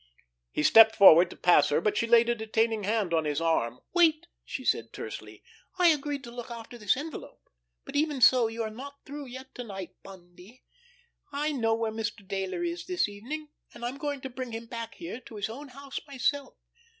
[0.51, 3.81] He stepped forward to pass her, but she laid a detaining hand on his arm.
[3.93, 5.43] "Wait!" she said tersely.
[5.77, 7.47] "I agreed to look after this envelope,
[7.85, 10.63] but even so you are not through yet to night, Bundy.
[11.31, 12.27] I know where Mr.
[12.27, 15.49] Dayler is this evening, and I am going to bring him back here to his
[15.49, 16.55] own house myself.